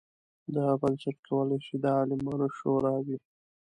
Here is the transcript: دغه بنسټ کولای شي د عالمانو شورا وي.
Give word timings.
دغه 0.53 0.73
بنسټ 0.81 1.15
کولای 1.27 1.59
شي 1.65 1.75
د 1.83 1.85
عالمانو 1.97 2.47
شورا 2.57 2.95
وي. 3.05 3.17